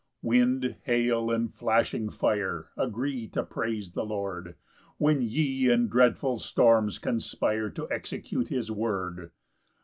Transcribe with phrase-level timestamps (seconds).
[0.23, 4.55] 5 Wind, hail, and flashing fire, Agree to praise the Lord,
[4.97, 9.29] When ye in dreadful storms conspire To execute his word.